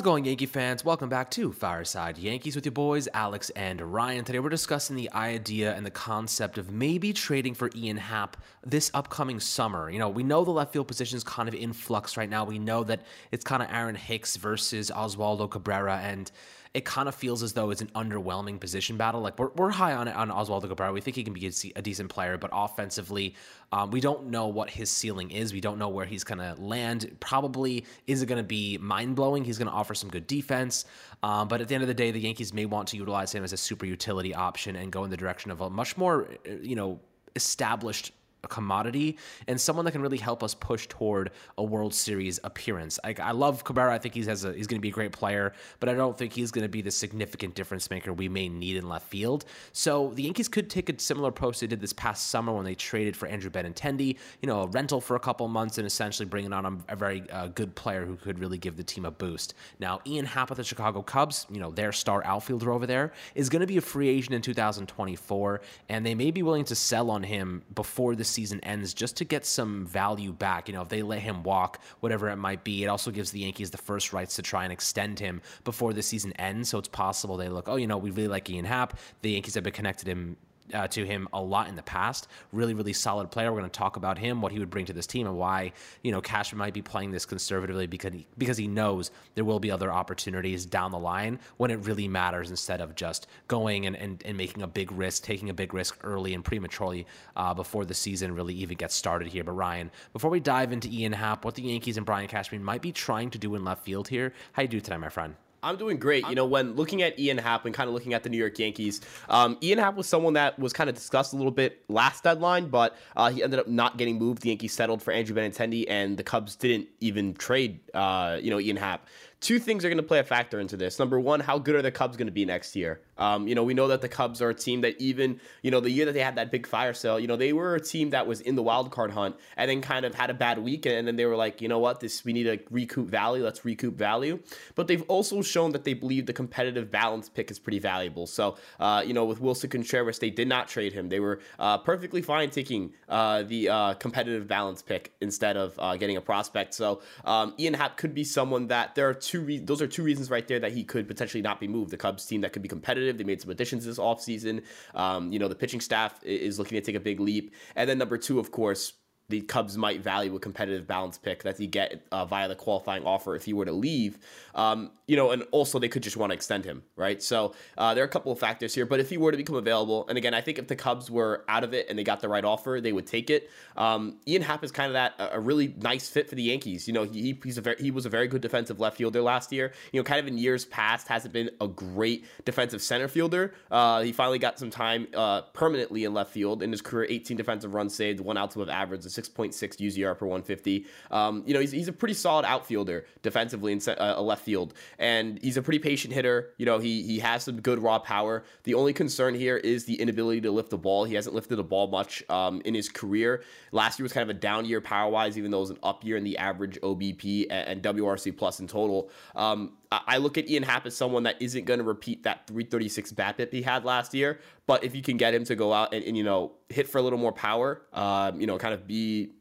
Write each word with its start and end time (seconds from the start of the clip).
How's 0.00 0.06
it 0.06 0.12
going, 0.12 0.24
Yankee 0.24 0.46
fans? 0.46 0.82
Welcome 0.82 1.10
back 1.10 1.30
to 1.32 1.52
Fireside 1.52 2.16
Yankees 2.16 2.56
with 2.56 2.64
your 2.64 2.72
boys, 2.72 3.06
Alex 3.12 3.50
and 3.50 3.82
Ryan. 3.82 4.24
Today 4.24 4.38
we're 4.38 4.48
discussing 4.48 4.96
the 4.96 5.12
idea 5.12 5.76
and 5.76 5.84
the 5.84 5.90
concept 5.90 6.56
of 6.56 6.70
maybe 6.70 7.12
trading 7.12 7.52
for 7.52 7.68
Ian 7.76 7.98
Happ 7.98 8.38
this 8.64 8.90
upcoming 8.94 9.38
summer. 9.38 9.90
You 9.90 9.98
know, 9.98 10.08
we 10.08 10.22
know 10.22 10.42
the 10.42 10.52
left 10.52 10.72
field 10.72 10.88
position 10.88 11.18
is 11.18 11.24
kind 11.24 11.50
of 11.50 11.54
in 11.54 11.74
flux 11.74 12.16
right 12.16 12.30
now. 12.30 12.46
We 12.46 12.58
know 12.58 12.82
that 12.84 13.02
it's 13.30 13.44
kind 13.44 13.62
of 13.62 13.68
Aaron 13.70 13.94
Hicks 13.94 14.36
versus 14.36 14.90
Oswaldo 14.90 15.50
Cabrera, 15.50 15.98
and 15.98 16.32
it 16.72 16.84
kind 16.84 17.08
of 17.08 17.14
feels 17.16 17.42
as 17.42 17.52
though 17.52 17.70
it's 17.70 17.80
an 17.80 17.90
underwhelming 17.96 18.60
position 18.60 18.96
battle. 18.96 19.20
Like 19.20 19.38
we're, 19.38 19.50
we're 19.56 19.70
high 19.70 19.92
on 19.92 20.06
on 20.06 20.30
Oswaldo 20.30 20.68
Cabrera. 20.68 20.92
We 20.92 21.00
think 21.00 21.16
he 21.16 21.24
can 21.24 21.32
be 21.32 21.50
a, 21.74 21.82
decent 21.82 22.10
player, 22.10 22.38
but 22.38 22.50
offensively, 22.52 23.34
um, 23.72 23.90
we 23.90 24.00
don't 24.00 24.28
know 24.28 24.46
what 24.46 24.70
his 24.70 24.88
ceiling 24.88 25.32
is. 25.32 25.52
We 25.52 25.60
don't 25.60 25.78
know 25.78 25.88
where 25.88 26.06
he's 26.06 26.22
going 26.22 26.38
to 26.38 26.54
land. 26.60 27.16
Probably 27.18 27.84
is 28.06 28.22
it 28.22 28.26
going 28.26 28.38
to 28.38 28.46
be 28.46 28.78
mind 28.78 29.16
blowing? 29.16 29.44
He's 29.44 29.58
going 29.58 29.68
to 29.68 29.74
offer 29.74 29.94
some 29.94 30.10
good 30.10 30.28
defense, 30.28 30.84
um, 31.24 31.48
but 31.48 31.60
at 31.60 31.66
the 31.66 31.74
end 31.74 31.82
of 31.82 31.88
the 31.88 31.94
day, 31.94 32.12
the 32.12 32.20
Yankees 32.20 32.54
may 32.54 32.66
want 32.66 32.88
to 32.88 32.96
utilize 32.96 33.34
him 33.34 33.42
as 33.42 33.52
a 33.52 33.56
super 33.56 33.86
utility 33.86 34.32
option 34.32 34.76
and 34.76 34.92
go 34.92 35.02
in 35.02 35.10
the 35.10 35.16
direction 35.16 35.50
of 35.50 35.60
a 35.60 35.70
much 35.70 35.96
more, 35.96 36.28
you 36.62 36.76
know, 36.76 37.00
established 37.34 38.12
a 38.44 38.48
commodity 38.48 39.18
and 39.46 39.60
someone 39.60 39.84
that 39.84 39.92
can 39.92 40.02
really 40.02 40.18
help 40.18 40.42
us 40.42 40.54
push 40.54 40.86
toward 40.86 41.30
a 41.58 41.62
World 41.62 41.94
Series 41.94 42.40
appearance. 42.44 42.98
I, 43.04 43.14
I 43.20 43.32
love 43.32 43.64
Cabrera. 43.64 43.94
I 43.94 43.98
think 43.98 44.14
he's 44.14 44.26
has 44.26 44.44
a, 44.44 44.52
he's 44.52 44.66
going 44.66 44.78
to 44.78 44.82
be 44.82 44.88
a 44.88 44.92
great 44.92 45.12
player, 45.12 45.52
but 45.78 45.88
I 45.88 45.94
don't 45.94 46.16
think 46.16 46.32
he's 46.32 46.50
going 46.50 46.64
to 46.64 46.68
be 46.68 46.82
the 46.82 46.90
significant 46.90 47.54
difference 47.54 47.90
maker 47.90 48.12
we 48.12 48.28
may 48.28 48.48
need 48.48 48.76
in 48.76 48.88
left 48.88 49.08
field. 49.08 49.44
So 49.72 50.12
the 50.14 50.22
Yankees 50.22 50.48
could 50.48 50.70
take 50.70 50.88
a 50.88 50.98
similar 50.98 51.28
approach 51.28 51.60
they 51.60 51.66
did 51.66 51.80
this 51.80 51.92
past 51.92 52.28
summer 52.28 52.52
when 52.52 52.64
they 52.64 52.74
traded 52.74 53.16
for 53.16 53.26
Andrew 53.26 53.50
Benintendi, 53.50 54.16
you 54.40 54.46
know, 54.46 54.62
a 54.62 54.66
rental 54.68 55.00
for 55.00 55.16
a 55.16 55.20
couple 55.20 55.46
months 55.48 55.78
and 55.78 55.86
essentially 55.86 56.26
bringing 56.26 56.52
on 56.52 56.82
a, 56.88 56.96
very 56.96 57.28
uh, 57.30 57.48
good 57.48 57.74
player 57.74 58.04
who 58.04 58.14
could 58.16 58.38
really 58.38 58.58
give 58.58 58.76
the 58.76 58.82
team 58.82 59.04
a 59.04 59.10
boost. 59.10 59.54
Now, 59.78 60.00
Ian 60.06 60.26
Happ 60.26 60.50
of 60.50 60.56
the 60.56 60.64
Chicago 60.64 61.02
Cubs, 61.02 61.46
you 61.50 61.60
know, 61.60 61.70
their 61.70 61.92
star 61.92 62.22
outfielder 62.24 62.70
over 62.72 62.86
there, 62.86 63.12
is 63.34 63.48
going 63.48 63.60
to 63.60 63.66
be 63.66 63.78
a 63.78 63.80
free 63.80 64.08
agent 64.08 64.34
in 64.34 64.42
2024, 64.42 65.60
and 65.88 66.04
they 66.04 66.14
may 66.14 66.30
be 66.30 66.42
willing 66.42 66.64
to 66.66 66.74
sell 66.74 67.10
on 67.10 67.22
him 67.22 67.62
before 67.74 68.14
the 68.14 68.24
season 68.30 68.60
ends 68.60 68.94
just 68.94 69.16
to 69.16 69.24
get 69.24 69.44
some 69.44 69.86
value 69.86 70.32
back. 70.32 70.68
You 70.68 70.74
know, 70.74 70.82
if 70.82 70.88
they 70.88 71.02
let 71.02 71.20
him 71.20 71.42
walk, 71.42 71.80
whatever 72.00 72.28
it 72.28 72.36
might 72.36 72.64
be, 72.64 72.84
it 72.84 72.86
also 72.86 73.10
gives 73.10 73.30
the 73.30 73.40
Yankees 73.40 73.70
the 73.70 73.78
first 73.78 74.12
rights 74.12 74.36
to 74.36 74.42
try 74.42 74.64
and 74.64 74.72
extend 74.72 75.18
him 75.18 75.42
before 75.64 75.92
the 75.92 76.02
season 76.02 76.32
ends. 76.34 76.68
So 76.68 76.78
it's 76.78 76.88
possible 76.88 77.36
they 77.36 77.48
look, 77.48 77.68
oh, 77.68 77.76
you 77.76 77.86
know, 77.86 77.98
we 77.98 78.10
really 78.10 78.28
like 78.28 78.48
Ian 78.48 78.64
Happ. 78.64 78.98
The 79.22 79.32
Yankees 79.32 79.54
have 79.54 79.64
been 79.64 79.72
connected 79.72 80.08
him 80.08 80.36
uh, 80.74 80.88
to 80.88 81.04
him 81.04 81.28
a 81.32 81.40
lot 81.40 81.68
in 81.68 81.76
the 81.76 81.82
past. 81.82 82.28
Really, 82.52 82.74
really 82.74 82.92
solid 82.92 83.30
player. 83.30 83.52
We're 83.52 83.60
going 83.60 83.70
to 83.70 83.78
talk 83.78 83.96
about 83.96 84.18
him, 84.18 84.40
what 84.40 84.52
he 84.52 84.58
would 84.58 84.70
bring 84.70 84.86
to 84.86 84.92
this 84.92 85.06
team, 85.06 85.26
and 85.26 85.36
why 85.36 85.72
you 86.02 86.12
know 86.12 86.20
Cashman 86.20 86.58
might 86.58 86.74
be 86.74 86.82
playing 86.82 87.10
this 87.10 87.26
conservatively 87.26 87.86
because 87.86 88.12
he, 88.12 88.26
because 88.38 88.56
he 88.56 88.66
knows 88.66 89.10
there 89.34 89.44
will 89.44 89.60
be 89.60 89.70
other 89.70 89.92
opportunities 89.92 90.66
down 90.66 90.90
the 90.92 90.98
line 90.98 91.38
when 91.56 91.70
it 91.70 91.76
really 91.86 92.08
matters 92.08 92.50
instead 92.50 92.80
of 92.80 92.94
just 92.94 93.26
going 93.48 93.86
and, 93.86 93.96
and, 93.96 94.22
and 94.24 94.36
making 94.36 94.62
a 94.62 94.66
big 94.66 94.92
risk, 94.92 95.22
taking 95.22 95.50
a 95.50 95.54
big 95.54 95.74
risk 95.74 95.98
early 96.02 96.34
and 96.34 96.44
prematurely 96.44 97.06
uh, 97.36 97.54
before 97.54 97.84
the 97.84 97.94
season 97.94 98.34
really 98.34 98.54
even 98.54 98.76
gets 98.76 98.94
started 98.94 99.28
here. 99.28 99.44
But 99.44 99.52
Ryan, 99.52 99.90
before 100.12 100.30
we 100.30 100.40
dive 100.40 100.72
into 100.72 100.88
Ian 100.88 101.12
Happ, 101.12 101.44
what 101.44 101.54
the 101.54 101.62
Yankees 101.62 101.96
and 101.96 102.06
Brian 102.06 102.28
Cashman 102.28 102.62
might 102.62 102.82
be 102.82 102.92
trying 102.92 103.30
to 103.30 103.38
do 103.38 103.54
in 103.54 103.64
left 103.64 103.84
field 103.84 104.08
here, 104.08 104.32
how 104.52 104.62
you 104.62 104.68
do 104.68 104.80
tonight, 104.80 104.98
my 104.98 105.08
friend? 105.08 105.34
I'm 105.62 105.76
doing 105.76 105.98
great. 105.98 106.26
You 106.28 106.34
know, 106.34 106.46
when 106.46 106.74
looking 106.74 107.02
at 107.02 107.18
Ian 107.18 107.38
Happ 107.38 107.66
and 107.66 107.74
kind 107.74 107.88
of 107.88 107.94
looking 107.94 108.14
at 108.14 108.22
the 108.22 108.30
New 108.30 108.38
York 108.38 108.58
Yankees, 108.58 109.00
um, 109.28 109.58
Ian 109.62 109.78
Happ 109.78 109.96
was 109.96 110.08
someone 110.08 110.34
that 110.34 110.58
was 110.58 110.72
kind 110.72 110.88
of 110.88 110.96
discussed 110.96 111.32
a 111.32 111.36
little 111.36 111.52
bit 111.52 111.82
last 111.88 112.24
deadline, 112.24 112.68
but 112.68 112.96
uh, 113.16 113.30
he 113.30 113.42
ended 113.42 113.58
up 113.58 113.68
not 113.68 113.98
getting 113.98 114.18
moved. 114.18 114.42
The 114.42 114.48
Yankees 114.48 114.72
settled 114.72 115.02
for 115.02 115.12
Andrew 115.12 115.36
Benintendi, 115.36 115.84
and 115.88 116.16
the 116.16 116.22
Cubs 116.22 116.56
didn't 116.56 116.88
even 117.00 117.34
trade, 117.34 117.80
uh, 117.94 118.38
you 118.40 118.50
know, 118.50 118.58
Ian 118.58 118.76
Happ 118.76 119.06
two 119.40 119.58
things 119.58 119.84
are 119.84 119.88
going 119.88 119.96
to 119.96 120.02
play 120.02 120.18
a 120.18 120.24
factor 120.24 120.60
into 120.60 120.76
this. 120.76 120.98
Number 120.98 121.18
one, 121.18 121.40
how 121.40 121.58
good 121.58 121.74
are 121.74 121.82
the 121.82 121.90
Cubs 121.90 122.16
going 122.16 122.26
to 122.26 122.32
be 122.32 122.44
next 122.44 122.76
year? 122.76 123.00
Um, 123.16 123.48
you 123.48 123.54
know, 123.54 123.64
we 123.64 123.74
know 123.74 123.88
that 123.88 124.02
the 124.02 124.08
Cubs 124.08 124.42
are 124.42 124.50
a 124.50 124.54
team 124.54 124.82
that 124.82 125.00
even, 125.00 125.40
you 125.62 125.70
know, 125.70 125.80
the 125.80 125.90
year 125.90 126.04
that 126.06 126.12
they 126.12 126.20
had 126.20 126.36
that 126.36 126.50
big 126.50 126.66
fire 126.66 126.92
sale, 126.92 127.18
you 127.18 127.26
know, 127.26 127.36
they 127.36 127.52
were 127.52 127.74
a 127.74 127.80
team 127.80 128.10
that 128.10 128.26
was 128.26 128.40
in 128.42 128.54
the 128.54 128.62
wild 128.62 128.90
card 128.90 129.10
hunt 129.10 129.36
and 129.56 129.70
then 129.70 129.80
kind 129.80 130.04
of 130.04 130.14
had 130.14 130.28
a 130.28 130.34
bad 130.34 130.58
weekend. 130.58 130.96
And 130.96 131.08
then 131.08 131.16
they 131.16 131.24
were 131.24 131.36
like, 131.36 131.62
you 131.62 131.68
know 131.68 131.78
what, 131.78 132.00
this 132.00 132.24
we 132.24 132.32
need 132.32 132.44
to 132.44 132.58
recoup 132.70 133.08
value. 133.08 133.42
Let's 133.42 133.64
recoup 133.64 133.96
value. 133.96 134.40
But 134.74 134.88
they've 134.88 135.04
also 135.08 135.40
shown 135.40 135.72
that 135.72 135.84
they 135.84 135.94
believe 135.94 136.26
the 136.26 136.32
competitive 136.34 136.90
balance 136.90 137.28
pick 137.30 137.50
is 137.50 137.58
pretty 137.58 137.78
valuable. 137.78 138.26
So, 138.26 138.56
uh, 138.78 139.02
you 139.06 139.14
know, 139.14 139.24
with 139.24 139.40
Willson 139.40 139.70
Contreras, 139.70 140.18
they 140.18 140.30
did 140.30 140.48
not 140.48 140.68
trade 140.68 140.92
him. 140.92 141.08
They 141.08 141.20
were 141.20 141.40
uh, 141.58 141.78
perfectly 141.78 142.20
fine 142.20 142.50
taking 142.50 142.92
uh, 143.08 143.42
the 143.44 143.70
uh, 143.70 143.94
competitive 143.94 144.46
balance 144.46 144.82
pick 144.82 145.12
instead 145.20 145.56
of 145.56 145.74
uh, 145.78 145.96
getting 145.96 146.16
a 146.16 146.20
prospect. 146.20 146.74
So, 146.74 147.00
um, 147.24 147.54
Ian 147.58 147.74
Happ 147.74 147.96
could 147.96 148.14
be 148.14 148.24
someone 148.24 148.66
that 148.68 148.94
there 148.94 149.08
are 149.08 149.14
two 149.14 149.29
re- 149.38 149.58
those 149.58 149.80
are 149.80 149.86
two 149.86 150.02
reasons 150.02 150.30
right 150.30 150.46
there 150.48 150.58
that 150.58 150.72
he 150.72 150.82
could 150.82 151.06
potentially 151.06 151.42
not 151.42 151.60
be 151.60 151.68
moved. 151.68 151.92
The 151.92 151.96
Cubs 151.96 152.26
team 152.26 152.40
that 152.40 152.52
could 152.52 152.62
be 152.62 152.68
competitive. 152.68 153.18
They 153.18 153.24
made 153.24 153.40
some 153.40 153.50
additions 153.50 153.84
this 153.84 153.98
offseason. 153.98 154.64
Um, 154.94 155.32
you 155.32 155.38
know, 155.38 155.46
the 155.46 155.54
pitching 155.54 155.80
staff 155.80 156.20
is 156.24 156.58
looking 156.58 156.76
to 156.76 156.82
take 156.82 156.96
a 156.96 157.00
big 157.00 157.20
leap. 157.20 157.54
And 157.76 157.88
then 157.88 157.98
number 157.98 158.18
two, 158.18 158.40
of 158.40 158.50
course, 158.50 158.94
the 159.30 159.40
Cubs 159.42 159.76
might 159.76 160.00
value 160.00 160.34
a 160.34 160.40
competitive 160.40 160.86
balance 160.86 161.16
pick 161.16 161.44
that 161.44 161.56
he 161.56 161.66
get 161.66 162.02
uh, 162.12 162.24
via 162.24 162.48
the 162.48 162.56
qualifying 162.56 163.04
offer 163.04 163.36
if 163.36 163.44
he 163.44 163.52
were 163.52 163.64
to 163.64 163.72
leave. 163.72 164.18
Um, 164.54 164.90
you 165.06 165.16
know, 165.16 165.30
and 165.30 165.44
also 165.50 165.78
they 165.78 165.88
could 165.88 166.02
just 166.02 166.16
want 166.16 166.30
to 166.30 166.34
extend 166.34 166.64
him, 166.64 166.82
right? 166.96 167.22
So 167.22 167.54
uh, 167.78 167.94
there 167.94 168.04
are 168.04 168.06
a 168.06 168.10
couple 168.10 168.32
of 168.32 168.38
factors 168.38 168.74
here. 168.74 168.86
But 168.86 169.00
if 169.00 169.08
he 169.08 169.16
were 169.16 169.30
to 169.30 169.36
become 169.36 169.56
available, 169.56 170.06
and 170.08 170.18
again, 170.18 170.34
I 170.34 170.40
think 170.40 170.58
if 170.58 170.66
the 170.68 170.76
Cubs 170.76 171.10
were 171.10 171.44
out 171.48 171.64
of 171.64 171.74
it 171.74 171.88
and 171.88 171.98
they 171.98 172.04
got 172.04 172.20
the 172.20 172.28
right 172.28 172.44
offer, 172.44 172.80
they 172.82 172.92
would 172.92 173.06
take 173.06 173.30
it. 173.30 173.50
Um, 173.76 174.18
Ian 174.26 174.42
Happ 174.42 174.62
is 174.64 174.70
kind 174.70 174.88
of 174.88 174.94
that 174.94 175.14
a 175.32 175.40
really 175.40 175.74
nice 175.78 176.08
fit 176.08 176.28
for 176.28 176.34
the 176.34 176.42
Yankees. 176.42 176.86
You 176.86 176.94
know, 176.94 177.04
he 177.04 177.38
he's 177.42 177.58
a 177.58 177.60
very, 177.60 177.76
he 177.80 177.90
was 177.90 178.06
a 178.06 178.08
very 178.08 178.28
good 178.28 178.40
defensive 178.40 178.80
left 178.80 178.96
fielder 178.96 179.22
last 179.22 179.52
year. 179.52 179.72
You 179.92 180.00
know, 180.00 180.04
kind 180.04 180.20
of 180.20 180.26
in 180.26 180.38
years 180.38 180.64
past 180.64 181.08
hasn't 181.08 181.32
been 181.32 181.50
a 181.60 181.68
great 181.68 182.24
defensive 182.44 182.82
center 182.82 183.08
fielder. 183.08 183.54
Uh, 183.70 184.02
he 184.02 184.12
finally 184.12 184.38
got 184.38 184.58
some 184.58 184.70
time 184.70 185.06
uh, 185.14 185.42
permanently 185.52 186.04
in 186.04 186.14
left 186.14 186.32
field 186.32 186.62
in 186.62 186.70
his 186.70 186.80
career. 186.80 187.06
18 187.08 187.36
defensive 187.36 187.74
runs 187.74 187.94
saved, 187.94 188.20
one 188.20 188.36
out 188.36 188.50
to 188.52 188.60
have 188.60 188.68
average, 188.68 189.02
6.6 189.20 189.54
UZR 189.54 190.16
per 190.16 190.26
150. 190.26 190.86
Um, 191.10 191.42
you 191.46 191.54
know, 191.54 191.60
he's, 191.60 191.72
he's 191.72 191.88
a 191.88 191.92
pretty 191.92 192.14
solid 192.14 192.44
outfielder 192.44 193.06
defensively 193.22 193.72
in 193.72 193.80
uh, 193.88 194.14
a 194.16 194.22
left 194.22 194.44
field, 194.44 194.74
and 194.98 195.38
he's 195.42 195.56
a 195.56 195.62
pretty 195.62 195.78
patient 195.78 196.14
hitter. 196.14 196.50
You 196.58 196.66
know, 196.66 196.78
he 196.78 197.02
he 197.02 197.18
has 197.18 197.44
some 197.44 197.60
good 197.60 197.78
raw 197.78 197.98
power. 197.98 198.44
The 198.64 198.74
only 198.74 198.92
concern 198.92 199.34
here 199.34 199.56
is 199.56 199.84
the 199.84 200.00
inability 200.00 200.40
to 200.42 200.50
lift 200.50 200.70
the 200.70 200.78
ball. 200.78 201.04
He 201.04 201.14
hasn't 201.14 201.34
lifted 201.34 201.56
the 201.56 201.64
ball 201.64 201.88
much 201.88 202.22
um, 202.28 202.62
in 202.64 202.74
his 202.74 202.88
career. 202.88 203.42
Last 203.72 203.98
year 203.98 204.04
was 204.04 204.12
kind 204.12 204.28
of 204.28 204.34
a 204.36 204.38
down 204.38 204.64
year 204.64 204.80
power 204.80 205.10
wise, 205.10 205.36
even 205.38 205.50
though 205.50 205.58
it 205.58 205.60
was 205.60 205.70
an 205.70 205.78
up 205.82 206.04
year 206.04 206.16
in 206.16 206.24
the 206.24 206.38
average 206.38 206.78
OBP 206.80 207.46
and, 207.50 207.68
and 207.68 207.82
WRC 207.82 208.36
plus 208.36 208.60
in 208.60 208.66
total. 208.66 209.10
Um, 209.34 209.72
I 209.92 210.18
look 210.18 210.38
at 210.38 210.48
Ian 210.48 210.62
Happ 210.62 210.86
as 210.86 210.96
someone 210.96 211.24
that 211.24 211.42
isn't 211.42 211.64
going 211.64 211.78
to 211.78 211.84
repeat 211.84 212.22
that 212.22 212.46
336 212.46 213.12
BABIP 213.12 213.52
he 213.52 213.62
had 213.62 213.84
last 213.84 214.14
year. 214.14 214.38
But 214.66 214.84
if 214.84 214.94
you 214.94 215.02
can 215.02 215.16
get 215.16 215.34
him 215.34 215.42
to 215.46 215.56
go 215.56 215.72
out 215.72 215.92
and, 215.92 216.04
and 216.04 216.16
you 216.16 216.22
know 216.22 216.52
hit 216.68 216.88
for 216.88 216.98
a 216.98 217.02
little 217.02 217.18
more 217.18 217.32
power, 217.32 217.82
um, 217.92 218.40
you 218.40 218.46
know, 218.46 218.56
kind 218.56 218.72
of 218.72 218.86
be 218.86 219.32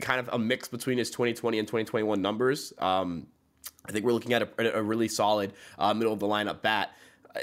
kind 0.00 0.20
of 0.20 0.28
a 0.32 0.38
mix 0.38 0.68
between 0.68 0.98
his 0.98 1.10
2020 1.10 1.58
and 1.58 1.66
2021 1.66 2.22
numbers. 2.22 2.72
Um, 2.78 3.26
I 3.86 3.90
think 3.90 4.04
we're 4.04 4.12
looking 4.12 4.34
at 4.34 4.42
a, 4.42 4.78
a 4.78 4.82
really 4.82 5.08
solid 5.08 5.52
uh, 5.80 5.92
middle 5.94 6.12
of 6.12 6.20
the 6.20 6.28
lineup 6.28 6.62
bat 6.62 6.92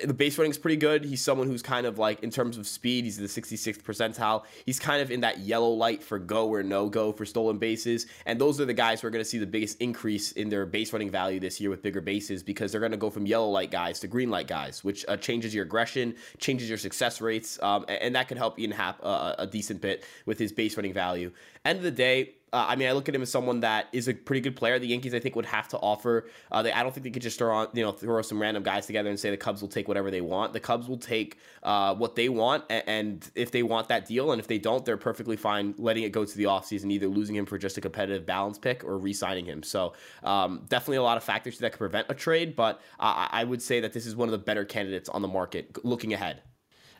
the 0.03 0.13
base 0.13 0.37
running 0.37 0.51
is 0.51 0.57
pretty 0.57 0.77
good. 0.77 1.05
He's 1.05 1.21
someone 1.21 1.47
who's 1.47 1.61
kind 1.61 1.85
of 1.85 1.97
like 1.97 2.23
in 2.23 2.29
terms 2.29 2.57
of 2.57 2.67
speed, 2.67 3.05
he's 3.05 3.17
the 3.17 3.25
66th 3.25 3.81
percentile. 3.81 4.43
He's 4.65 4.79
kind 4.79 5.01
of 5.01 5.11
in 5.11 5.21
that 5.21 5.39
yellow 5.39 5.69
light 5.69 6.03
for 6.03 6.19
go 6.19 6.47
or 6.47 6.63
no 6.63 6.89
go 6.89 7.11
for 7.11 7.25
stolen 7.25 7.57
bases, 7.57 8.07
and 8.25 8.39
those 8.39 8.59
are 8.59 8.65
the 8.65 8.73
guys 8.73 9.01
who 9.01 9.07
are 9.07 9.11
going 9.11 9.23
to 9.23 9.29
see 9.29 9.37
the 9.37 9.45
biggest 9.45 9.79
increase 9.79 10.31
in 10.33 10.49
their 10.49 10.65
base 10.65 10.91
running 10.91 11.09
value 11.09 11.39
this 11.39 11.61
year 11.61 11.69
with 11.69 11.81
bigger 11.81 12.01
bases 12.01 12.43
because 12.43 12.71
they're 12.71 12.81
going 12.81 12.91
to 12.91 12.97
go 12.97 13.09
from 13.09 13.25
yellow 13.25 13.49
light 13.49 13.71
guys 13.71 13.99
to 13.99 14.07
green 14.07 14.29
light 14.29 14.47
guys, 14.47 14.83
which 14.83 15.05
uh, 15.07 15.17
changes 15.17 15.53
your 15.53 15.65
aggression, 15.65 16.15
changes 16.39 16.67
your 16.67 16.77
success 16.77 17.21
rates, 17.21 17.61
um, 17.61 17.85
and, 17.87 18.01
and, 18.01 18.15
that 18.15 18.27
can 18.27 18.37
help 18.37 18.57
Ian 18.59 18.71
Happ 18.71 18.99
uh, 19.03 19.35
a 19.37 19.45
decent 19.47 19.81
bit 19.81 20.05
with 20.25 20.39
his 20.39 20.51
base 20.51 20.77
running 20.77 20.93
value. 20.93 21.31
End 21.63 21.77
of 21.77 21.83
the 21.83 21.91
day 21.91 22.35
uh, 22.53 22.67
I 22.69 22.75
mean, 22.75 22.87
I 22.87 22.93
look 22.93 23.09
at 23.09 23.15
him 23.15 23.21
as 23.21 23.29
someone 23.29 23.59
that 23.61 23.87
is 23.91 24.07
a 24.07 24.13
pretty 24.13 24.39
good 24.39 24.55
player. 24.55 24.79
The 24.79 24.87
Yankees, 24.87 25.13
I 25.13 25.19
think, 25.19 25.35
would 25.35 25.45
have 25.45 25.67
to 25.69 25.77
offer. 25.77 26.29
Uh, 26.51 26.63
they, 26.63 26.71
I 26.71 26.83
don't 26.83 26.93
think 26.93 27.03
they 27.03 27.09
could 27.09 27.21
just 27.21 27.37
throw 27.37 27.53
on, 27.53 27.67
you 27.73 27.83
know, 27.83 27.91
throw 27.91 28.21
some 28.21 28.41
random 28.41 28.63
guys 28.63 28.85
together 28.85 29.09
and 29.09 29.19
say 29.19 29.29
the 29.29 29.37
Cubs 29.37 29.61
will 29.61 29.67
take 29.67 29.87
whatever 29.87 30.09
they 30.09 30.21
want. 30.21 30.53
The 30.53 30.59
Cubs 30.59 30.87
will 30.87 30.97
take 30.97 31.37
uh, 31.63 31.95
what 31.95 32.15
they 32.15 32.29
want, 32.29 32.63
and, 32.69 32.83
and, 32.87 33.31
if 33.35 33.51
they 33.51 33.63
want 33.63 33.89
that 33.89 34.05
deal, 34.05 34.31
and 34.31 34.39
if 34.39 34.47
they 34.47 34.57
don't, 34.59 34.85
they're 34.85 34.95
perfectly 34.95 35.35
fine 35.35 35.75
letting 35.77 36.03
it 36.03 36.11
go 36.11 36.23
to 36.23 36.37
the 36.37 36.45
offseason, 36.45 36.91
either 36.91 37.07
losing 37.07 37.35
him 37.35 37.45
for 37.45 37.57
just 37.57 37.77
a 37.77 37.81
competitive 37.81 38.25
balance 38.25 38.57
pick 38.57 38.83
or 38.83 38.97
re-signing 38.97 39.45
him. 39.45 39.63
So 39.63 39.93
um, 40.23 40.65
definitely 40.69 40.97
a 40.97 41.03
lot 41.03 41.17
of 41.17 41.23
factors 41.23 41.57
that 41.59 41.71
could 41.73 41.79
prevent 41.79 42.07
a 42.09 42.13
trade, 42.13 42.55
but 42.55 42.81
I 42.99 43.43
would 43.43 43.61
say 43.61 43.81
that 43.81 43.91
this 43.91 44.05
is 44.05 44.15
one 44.15 44.29
of 44.29 44.31
the 44.31 44.37
better 44.37 44.63
candidates 44.63 45.09
on 45.09 45.21
the 45.21 45.27
market 45.27 45.83
looking 45.83 46.13
ahead. 46.13 46.41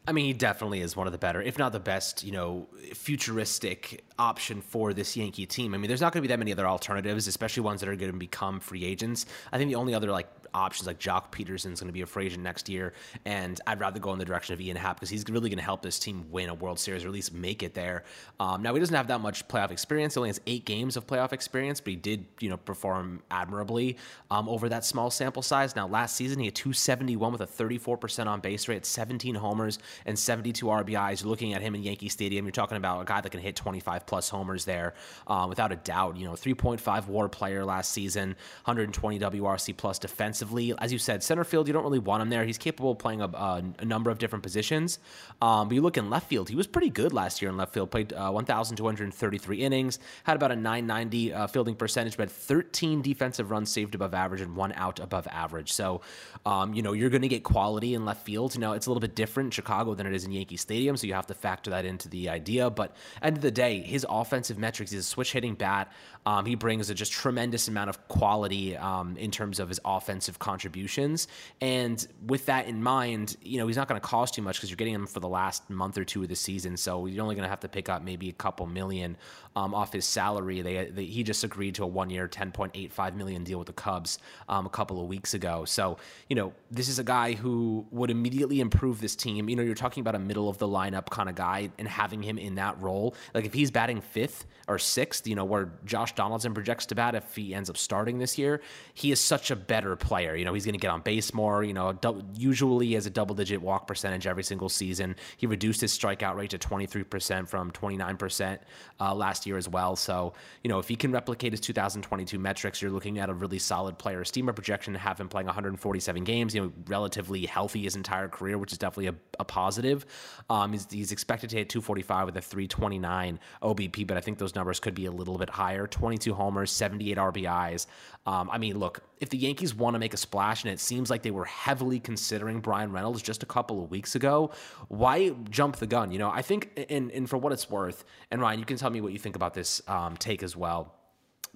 I 0.08 0.12
mean, 0.12 0.26
he 0.26 0.34
definitely 0.34 0.82
is 0.82 0.96
one 0.96 1.08
of 1.08 1.14
the 1.14 1.20
better, 1.20 1.42
if 1.42 1.58
not 1.58 1.72
the 1.72 1.80
best, 1.80 2.24
you 2.24 2.32
know, 2.32 2.68
futuristic 2.94 4.04
option 4.20 4.62
for 4.62 4.94
this 4.94 5.18
Yankee 5.18 5.48
team. 5.48 5.74
I 5.74 5.78
mean, 5.78 5.88
there's 5.88 6.02
not 6.02 6.14
going 6.14 6.22
to 6.22 6.28
be 6.28 6.32
that 6.32 6.38
many 6.38 6.52
other 6.52 6.68
alternatives, 6.68 7.28
especially 7.28 7.64
ones 7.64 7.80
that 7.82 7.90
are 7.90 7.96
going 7.96 8.12
to 8.12 8.18
become 8.18 8.60
free 8.60 8.86
agents. 8.86 9.26
I 9.52 9.58
think 9.58 9.70
the 9.70 9.76
only 9.76 9.96
other 9.96 10.12
like 10.12 10.28
options 10.54 10.88
like 10.88 11.00
Joc 11.00 11.32
Pederson's 11.32 11.80
going 11.80 11.88
to 11.88 11.94
be 11.94 12.02
a 12.02 12.20
agent 12.20 12.44
next 12.44 12.70
year, 12.70 12.94
and 13.26 13.60
I'd 13.68 13.80
rather 13.80 14.00
go 14.00 14.14
in 14.14 14.20
the 14.20 14.26
direction 14.26 14.54
of 14.54 14.62
Ian 14.62 14.78
Happ 14.78 14.98
because 14.98 15.10
he's 15.10 15.26
really 15.30 15.50
going 15.50 15.58
to 15.58 15.64
help 15.64 15.82
this 15.82 16.00
team 16.00 16.26
win 16.32 16.50
a 16.50 16.54
World 16.54 16.80
Series 16.80 17.04
or 17.04 17.08
at 17.08 17.14
least 17.14 17.34
make 17.34 17.64
it 17.64 17.74
there. 17.74 18.04
Um, 18.40 18.62
now 18.62 18.74
he 18.74 18.80
doesn't 18.80 18.96
have 18.96 19.08
that 19.08 19.22
much 19.22 19.48
playoff 19.48 19.72
experience; 19.72 20.14
he 20.14 20.20
only 20.20 20.30
has 20.30 20.42
eight 20.48 20.66
games 20.66 20.98
of 20.98 21.08
playoff 21.08 21.34
experience, 21.34 21.80
but 21.82 21.92
he 21.92 21.96
did 21.96 22.26
you 22.40 22.50
know 22.50 22.58
perform 22.58 23.22
admirably 23.32 23.98
um, 24.32 24.48
over 24.50 24.70
that 24.70 24.86
small 24.86 25.10
sample 25.10 25.42
size. 25.42 25.76
Now 25.76 25.88
last 25.88 26.16
season 26.16 26.40
he 26.40 26.46
had 26.46 26.56
271 26.56 27.32
with 27.32 27.42
a 27.42 27.48
34% 27.48 28.28
on 28.28 28.40
base 28.40 28.68
rate, 28.68 28.86
17 28.86 29.36
homers 29.36 29.80
and 30.06 30.18
72 30.18 30.66
RBIs. 30.66 31.26
Looking 31.26 31.54
at 31.54 31.62
him 31.62 31.76
in 31.76 31.84
Yankee 31.84 32.10
Stadium. 32.10 32.46
You're 32.46 32.52
talking 32.52 32.78
about 32.78 33.02
a 33.02 33.06
guy 33.06 33.22
that 33.22 33.30
can 33.30 33.40
hit 33.40 33.56
25 33.56 34.06
plus 34.06 34.30
homers 34.30 34.66
there, 34.66 34.94
uh, 35.28 35.46
without 35.48 35.72
a 35.72 35.76
doubt. 35.78 36.18
You 36.18 36.26
know, 36.26 36.34
3.5 36.34 37.08
WAR 37.08 37.30
player 37.30 37.66
last 37.66 37.92
season, 37.92 38.30
120 38.66 39.20
WRC 39.20 39.76
plus 39.78 40.00
defensively. 40.36 40.74
As 40.80 40.92
you 40.92 41.00
said, 41.00 41.24
center 41.24 41.44
field, 41.44 41.68
you 41.68 41.74
don't 41.74 41.84
really 41.84 42.00
want 42.00 42.22
him 42.22 42.30
there. 42.30 42.44
He's 42.44 42.58
capable 42.58 42.92
of 42.92 43.00
playing 43.00 43.22
a, 43.22 43.26
a, 43.26 43.64
a 43.80 43.86
number 43.86 44.12
of 44.12 44.18
different 44.18 44.44
positions. 44.44 45.00
Um, 45.42 45.68
but 45.68 45.76
you 45.76 45.82
look 45.82 45.98
in 45.98 46.10
left 46.10 46.28
field, 46.28 46.50
he 46.50 46.56
was 46.56 46.68
pretty 46.68 46.90
good 46.90 47.14
last 47.14 47.42
year 47.42 47.50
in 47.50 47.58
left 47.58 47.74
field. 47.74 47.92
Played 47.92 48.14
uh, 48.14 48.32
1,233 48.32 49.58
innings, 49.58 50.00
had 50.24 50.36
about 50.36 50.52
a 50.52 50.56
990 50.56 51.34
uh, 51.34 51.48
fielding 51.48 51.76
percentage, 51.76 52.18
but 52.18 52.30
13 52.30 53.02
defensive 53.02 53.52
runs 53.52 53.72
saved 53.72 53.96
above 53.96 54.14
average 54.14 54.42
and 54.42 54.56
one 54.56 54.74
out 54.74 55.00
above 55.00 55.28
average. 55.32 55.72
So, 55.72 56.02
um, 56.46 56.74
you 56.74 56.82
know, 56.82 56.94
you're 56.94 57.10
going 57.10 57.22
to 57.22 57.28
get 57.28 57.44
quality 57.44 57.94
in 57.94 58.06
left 58.06 58.26
field. 58.26 58.56
You 58.56 58.62
know, 58.62 58.74
it's 58.74 58.88
a 58.88 58.90
little 58.90 59.02
bit 59.02 59.16
different 59.16 59.48
in 59.48 59.52
Chicago 59.52 59.94
than 59.94 60.06
it 60.06 60.14
is 60.14 60.26
in 60.26 60.32
Yankee 60.32 60.58
Stadium, 60.58 60.98
so 60.98 61.08
you 61.08 61.14
have 61.14 61.28
to 61.28 61.34
factor 61.34 61.70
that 61.72 61.86
into 61.86 62.10
the 62.10 62.30
idea. 62.30 62.70
But 62.70 62.96
end 63.22 63.38
of 63.38 63.42
the 63.42 63.52
day, 63.52 63.82
his 63.82 64.06
offensive 64.10 64.58
metrics, 64.58 64.92
he's 64.92 65.02
a 65.02 65.04
switch 65.04 65.32
hitting 65.32 65.56
bat. 65.56 65.92
Um, 66.26 66.46
he 66.46 66.56
brings 66.56 66.90
a 66.90 66.96
just 66.96 67.12
tremendous 67.12 67.68
amount 67.68 67.90
of 67.90 68.08
quality 68.08 68.76
um, 68.76 69.16
in 69.18 69.30
terms 69.30 69.60
of 69.60 69.70
his 69.70 69.80
offensive 70.26 70.40
contributions. 70.40 71.28
And 71.62 72.06
with 72.26 72.46
that 72.48 72.68
in 72.68 72.82
mind, 72.82 73.38
you 73.44 73.60
know, 73.60 73.68
he's 73.68 73.78
not 73.78 73.88
going 73.88 74.00
to 74.00 74.06
cost 74.06 74.38
you 74.38 74.44
much 74.44 74.58
because 74.58 74.70
you're 74.70 74.78
getting 74.78 74.94
him 74.94 75.06
for 75.06 75.20
the 75.20 75.28
last 75.28 75.70
month 75.70 75.98
or 75.98 76.04
two 76.04 76.24
of 76.24 76.30
the 76.30 76.36
season. 76.36 76.78
So 76.78 77.06
you're 77.06 77.22
only 77.22 77.36
going 77.36 77.44
to 77.44 77.50
have 77.50 77.60
to 77.62 77.70
pick 77.70 77.90
up 77.90 78.04
maybe 78.04 78.30
a 78.30 78.34
couple 78.34 78.66
million 78.66 79.18
um, 79.56 79.74
off 79.74 79.94
his 79.94 80.06
salary. 80.06 80.62
They, 80.62 80.86
they, 80.86 81.06
he 81.06 81.24
just 81.24 81.44
agreed 81.44 81.76
to 81.76 81.84
a 81.84 81.88
one 81.88 82.10
year, 82.10 82.28
10.85 82.28 83.16
million 83.16 83.44
deal 83.44 83.60
with 83.60 83.68
the 83.68 83.74
Cubs 83.74 84.20
um, 84.50 84.66
a 84.66 84.70
couple 84.70 85.00
of 85.02 85.08
weeks 85.08 85.34
ago. 85.34 85.66
So, 85.66 85.98
you 86.28 86.36
know, 86.36 86.54
this 86.72 86.90
is 86.90 87.00
a 87.00 87.04
guy 87.04 87.34
who 87.34 87.86
would 87.92 88.10
immediately 88.10 88.60
improve 88.60 89.00
this 89.00 89.16
team. 89.16 89.48
You 89.48 89.56
know, 89.56 89.64
you're 89.64 89.76
talking 89.76 90.02
about 90.02 90.16
a 90.16 90.20
middle 90.20 90.50
of 90.50 90.58
the 90.58 90.68
lineup 90.68 91.10
kind 91.10 91.30
of 91.30 91.36
guy 91.36 91.70
and 91.78 91.88
having 91.88 92.22
him 92.22 92.38
in 92.38 92.56
that 92.56 92.82
role. 92.82 93.16
Like 93.34 93.46
if 93.46 93.54
he's 93.54 93.72
batting 93.72 94.02
fifth 94.02 94.46
or 94.68 94.80
sixth, 94.80 95.28
you 95.28 95.36
know, 95.36 95.46
where 95.46 95.70
Josh 95.86 96.14
Donaldson 96.16 96.54
projects 96.54 96.88
to 96.88 96.96
bat 96.96 97.16
if 97.16 97.36
he 97.36 97.54
ends 97.54 97.70
up 97.70 97.78
starting 97.78 98.18
this 98.18 98.38
year, 98.38 98.62
he 98.94 99.12
is 99.12 99.20
such 99.20 99.52
a 99.52 99.56
better 99.56 99.96
player. 99.96 100.15
You 100.22 100.46
know, 100.46 100.54
he's 100.54 100.66
going 100.66 100.74
to 100.74 100.80
get 100.80 100.92
on 100.92 101.02
base 101.02 101.34
more. 101.34 101.64
You 101.64 101.74
know, 101.74 101.98
usually 102.36 102.94
has 102.94 103.06
a 103.06 103.10
double 103.10 103.36
digit 103.36 103.62
walk 103.62 103.88
percentage 103.88 104.28
every 104.28 104.44
single 104.44 104.70
season. 104.70 105.16
He 105.38 105.48
reduced 105.48 105.82
his 105.82 105.98
strikeout 105.98 106.36
rate 106.36 106.52
to 106.52 106.58
23% 106.58 107.48
from 107.48 107.72
29% 107.72 108.60
uh, 109.00 109.14
last 109.14 109.46
year 109.46 109.58
as 109.58 109.68
well. 109.68 109.96
So, 109.96 110.34
you 110.64 110.70
know, 110.70 110.80
if 110.80 110.88
he 110.88 110.96
can 110.96 111.12
replicate 111.12 111.54
his 111.54 111.60
2022 111.62 112.40
metrics, 112.40 112.82
you're 112.82 112.92
looking 112.92 113.20
at 113.20 113.30
a 113.30 113.34
really 113.34 113.60
solid 113.60 113.98
player. 113.98 114.24
Steamer 114.24 114.54
projection 114.54 114.94
to 114.94 115.00
have 115.00 115.20
him 115.20 115.30
playing 115.30 115.48
147 115.48 116.24
games, 116.24 116.56
you 116.56 116.62
know, 116.62 116.72
relatively 116.88 117.46
healthy 117.46 117.84
his 117.84 117.96
entire 117.96 118.28
career, 118.28 118.58
which 118.58 118.72
is 118.72 118.78
definitely 118.78 119.08
a, 119.08 119.16
a 119.40 119.46
positive. 119.46 120.06
Um, 120.50 120.72
he's, 120.72 120.88
he's 120.92 121.12
expected 121.12 121.50
to 121.52 121.58
hit 121.58 121.70
245 121.70 122.28
with 122.28 122.38
a 122.38 122.42
329 122.42 123.40
OBP, 123.62 124.08
but 124.08 124.18
I 124.18 124.22
think 124.22 124.38
those 124.38 124.56
numbers 124.56 124.80
could 124.80 124.96
be 124.96 125.06
a 125.06 125.12
little 125.12 125.38
bit 125.38 125.50
higher. 125.50 125.88
22 125.88 126.34
homers, 126.34 126.72
78 126.72 127.18
RBIs. 127.18 127.88
Um, 128.26 128.50
I 128.52 128.58
mean, 128.58 128.80
look, 128.80 129.02
if 129.20 129.30
the 129.30 129.38
Yankees 129.38 129.74
want 129.74 129.96
to 129.96 130.00
make 130.00 130.14
a 130.14 130.18
splash, 130.18 130.64
and 130.64 130.72
it 130.74 130.80
seems 130.80 131.10
like 131.10 131.24
they 131.24 131.32
were 131.32 131.46
heavily 131.46 132.00
considering 132.00 132.60
Bryan 132.60 132.92
Reynolds 132.92 133.22
just 133.22 133.44
a 133.44 133.46
couple 133.46 133.84
of 133.84 133.92
weeks 133.92 134.16
ago, 134.16 134.52
why 134.88 135.30
jump 135.50 135.78
the 135.78 135.88
gun? 135.88 136.12
You 136.12 136.20
know, 136.20 136.30
I 136.30 136.42
think, 136.42 136.86
and, 136.90 137.12
and 137.12 137.30
for 137.30 137.38
what 137.38 137.54
it's 137.54 137.70
worth, 137.70 138.04
and 138.32 138.42
Ryan, 138.42 138.60
you 138.60 138.66
can 138.66 138.78
tell 138.78 138.90
me 138.90 139.02
what 139.02 139.14
you 139.14 139.20
think 139.20 139.36
about 139.36 139.54
this 139.54 139.82
um, 139.88 140.18
take 140.18 140.44
as 140.44 140.56
well 140.56 140.94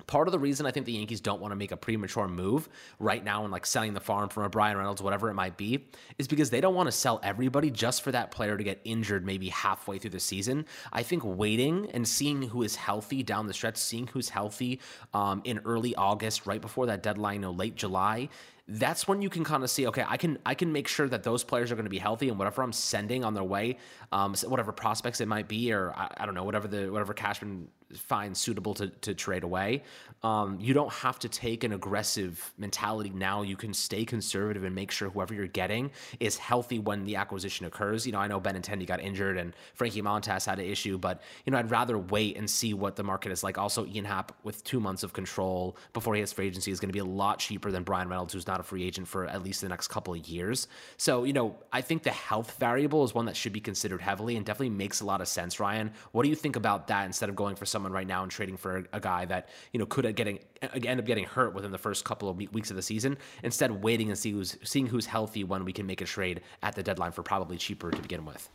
part 0.07 0.27
of 0.27 0.31
the 0.31 0.39
reason 0.39 0.65
I 0.65 0.71
think 0.71 0.85
the 0.85 0.93
Yankees 0.93 1.21
don't 1.21 1.41
want 1.41 1.51
to 1.51 1.55
make 1.55 1.71
a 1.71 1.77
premature 1.77 2.27
move 2.27 2.69
right 2.99 3.23
now 3.23 3.43
and 3.43 3.51
like 3.51 3.65
selling 3.65 3.93
the 3.93 3.99
farm 3.99 4.29
from 4.29 4.43
a 4.43 4.49
Bryan 4.49 4.77
Reynolds, 4.77 5.01
whatever 5.01 5.29
it 5.29 5.33
might 5.33 5.57
be, 5.57 5.87
is 6.17 6.27
because 6.27 6.49
they 6.49 6.61
don't 6.61 6.75
want 6.75 6.87
to 6.87 6.91
sell 6.91 7.19
everybody 7.23 7.69
just 7.69 8.01
for 8.01 8.11
that 8.11 8.31
player 8.31 8.57
to 8.57 8.63
get 8.63 8.79
injured 8.83 9.25
maybe 9.25 9.49
halfway 9.49 9.97
through 9.97 10.11
the 10.11 10.19
season. 10.19 10.65
I 10.91 11.03
think 11.03 11.23
waiting 11.25 11.89
and 11.93 12.07
seeing 12.07 12.41
who 12.41 12.63
is 12.63 12.75
healthy 12.75 13.23
down 13.23 13.47
the 13.47 13.53
stretch, 13.53 13.77
seeing 13.77 14.07
who's 14.07 14.29
healthy 14.29 14.79
um, 15.13 15.41
in 15.45 15.59
early 15.65 15.95
August, 15.95 16.45
right 16.45 16.61
before 16.61 16.87
that 16.87 17.03
deadline, 17.03 17.35
you 17.35 17.41
know, 17.41 17.51
late 17.51 17.75
July, 17.75 18.29
that's 18.69 19.07
when 19.07 19.21
you 19.21 19.29
can 19.29 19.43
kind 19.43 19.63
of 19.63 19.69
see 19.69 19.87
okay 19.87 20.05
i 20.07 20.15
can 20.15 20.37
i 20.45 20.53
can 20.53 20.71
make 20.71 20.87
sure 20.87 21.07
that 21.07 21.23
those 21.23 21.43
players 21.43 21.71
are 21.71 21.75
going 21.75 21.85
to 21.87 21.89
be 21.89 21.97
healthy 21.97 22.29
and 22.29 22.37
whatever 22.37 22.61
i'm 22.61 22.71
sending 22.71 23.23
on 23.23 23.33
their 23.33 23.43
way 23.43 23.75
um, 24.11 24.35
whatever 24.45 24.71
prospects 24.71 25.21
it 25.21 25.27
might 25.27 25.47
be 25.47 25.73
or 25.73 25.91
I, 25.95 26.07
I, 26.17 26.25
don't 26.25 26.35
know 26.35 26.43
whatever 26.43 26.67
the 26.67 26.89
whatever 26.91 27.13
cashman 27.13 27.67
finds 27.95 28.39
suitable 28.39 28.73
to, 28.73 28.87
to 28.87 29.13
trade 29.13 29.43
away 29.43 29.83
um, 30.23 30.59
you 30.59 30.73
don't 30.73 30.91
have 30.91 31.17
to 31.19 31.29
take 31.29 31.63
an 31.63 31.73
aggressive 31.73 32.53
mentality 32.57 33.09
now 33.09 33.41
you 33.41 33.55
can 33.55 33.73
stay 33.73 34.05
conservative 34.05 34.63
and 34.63 34.75
make 34.75 34.91
sure 34.91 35.09
whoever 35.09 35.33
you're 35.33 35.47
getting 35.47 35.91
is 36.19 36.37
healthy 36.37 36.79
when 36.79 37.05
the 37.05 37.15
acquisition 37.15 37.65
occurs 37.65 38.05
you 38.05 38.11
know 38.11 38.19
i 38.19 38.27
know 38.27 38.39
Ben 38.39 38.55
benintendi 38.55 38.85
got 38.85 38.99
injured 38.99 39.37
and 39.37 39.53
frankie 39.73 40.01
montas 40.01 40.45
had 40.45 40.59
an 40.59 40.65
issue 40.65 40.97
but 40.97 41.21
you 41.45 41.51
know 41.51 41.57
i'd 41.57 41.71
rather 41.71 41.97
wait 41.97 42.37
and 42.37 42.49
see 42.49 42.73
what 42.73 42.95
the 42.95 43.03
market 43.03 43.31
is 43.31 43.43
like 43.43 43.57
also 43.57 43.85
ian 43.85 44.05
happ 44.05 44.35
with 44.43 44.63
two 44.63 44.79
months 44.79 45.03
of 45.03 45.13
control 45.13 45.77
before 45.93 46.13
he 46.13 46.19
hits 46.19 46.33
free 46.33 46.47
agency 46.47 46.71
is 46.71 46.79
going 46.79 46.89
to 46.89 46.93
be 46.93 46.99
a 46.99 47.05
lot 47.05 47.39
cheaper 47.39 47.71
than 47.71 47.83
Bryan 47.83 48.07
Reynolds 48.07 48.33
who's 48.33 48.47
not 48.47 48.59
a 48.59 48.63
free 48.63 48.83
agent 48.83 49.07
for 49.07 49.25
at 49.25 49.43
least 49.43 49.61
the 49.61 49.69
next 49.69 49.87
couple 49.87 50.13
of 50.13 50.27
years. 50.27 50.67
So, 50.97 51.23
you 51.23 51.33
know, 51.33 51.55
I 51.71 51.81
think 51.81 52.03
the 52.03 52.11
health 52.11 52.57
variable 52.59 53.03
is 53.03 53.13
one 53.13 53.25
that 53.25 53.35
should 53.35 53.53
be 53.53 53.59
considered 53.59 54.01
heavily 54.01 54.35
and 54.35 54.45
definitely 54.45 54.69
makes 54.69 55.01
a 55.01 55.05
lot 55.05 55.21
of 55.21 55.27
sense, 55.27 55.59
Ryan. 55.59 55.91
What 56.11 56.23
do 56.23 56.29
you 56.29 56.35
think 56.35 56.55
about 56.55 56.87
that 56.87 57.05
instead 57.05 57.29
of 57.29 57.35
going 57.35 57.55
for 57.55 57.65
someone 57.79 57.93
right 57.93 58.07
now 58.07 58.23
and 58.23 58.31
trading 58.31 58.57
for 58.57 58.83
a, 58.91 58.99
guy 58.99 59.23
that, 59.23 59.47
you 59.71 59.79
know, 59.79 59.85
could 59.85 60.13
getting 60.15 60.39
end 60.61 60.99
up 60.99 61.05
getting 61.05 61.23
hurt 61.23 61.53
within 61.53 61.71
the 61.71 61.77
first 61.77 62.03
couple 62.03 62.27
of 62.27 62.37
weeks 62.37 62.69
of 62.69 62.75
the 62.75 62.81
season 62.81 63.17
instead 63.43 63.71
waiting 63.71 64.09
and 64.09 64.19
see 64.19 64.31
who's 64.31 64.57
seeing 64.63 64.85
who's 64.85 65.05
healthy 65.05 65.45
when 65.45 65.63
we 65.63 65.71
can 65.71 65.85
make 65.85 66.01
a 66.01 66.05
trade 66.05 66.41
at 66.61 66.75
the 66.75 66.83
deadline 66.83 67.13
for 67.13 67.23
probably 67.23 67.55
cheaper 67.55 67.89
to 67.89 68.01
begin 68.01 68.25
with? 68.25 68.49